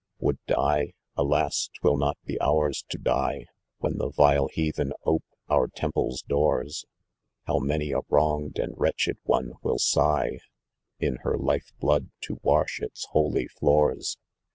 [0.19, 0.93] "Would die?
[1.15, 1.69] Alas!
[1.79, 3.45] twill not be ours to die,
[3.77, 6.63] "When the Tile heathen ope our temple's doow,
[7.45, 10.39] Hew many a wronged and wretched one will sigh,
[10.99, 14.17] In her life blood, to wash its holy floors.